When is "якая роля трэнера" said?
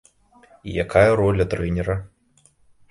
0.85-2.01